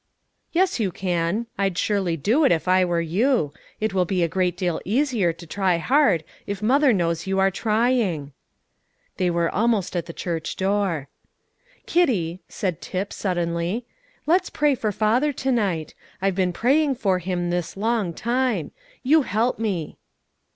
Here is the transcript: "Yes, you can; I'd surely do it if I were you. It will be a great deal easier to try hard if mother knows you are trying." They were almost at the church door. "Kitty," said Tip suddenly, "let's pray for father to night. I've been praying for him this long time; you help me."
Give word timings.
"Yes, 0.51 0.79
you 0.79 0.91
can; 0.91 1.45
I'd 1.59 1.77
surely 1.77 2.17
do 2.17 2.43
it 2.43 2.51
if 2.51 2.67
I 2.67 2.83
were 2.83 3.01
you. 3.01 3.53
It 3.79 3.93
will 3.93 4.03
be 4.05 4.23
a 4.23 4.27
great 4.27 4.57
deal 4.57 4.81
easier 4.83 5.31
to 5.33 5.45
try 5.45 5.77
hard 5.77 6.23
if 6.47 6.59
mother 6.63 6.91
knows 6.91 7.27
you 7.27 7.37
are 7.37 7.51
trying." 7.51 8.33
They 9.17 9.29
were 9.29 9.53
almost 9.53 9.95
at 9.95 10.07
the 10.07 10.11
church 10.13 10.55
door. 10.55 11.07
"Kitty," 11.85 12.41
said 12.49 12.81
Tip 12.81 13.13
suddenly, 13.13 13.85
"let's 14.25 14.49
pray 14.49 14.73
for 14.73 14.91
father 14.91 15.31
to 15.33 15.51
night. 15.51 15.93
I've 16.19 16.33
been 16.33 16.51
praying 16.51 16.95
for 16.95 17.19
him 17.19 17.51
this 17.51 17.77
long 17.77 18.11
time; 18.11 18.71
you 19.03 19.21
help 19.21 19.59
me." 19.59 19.99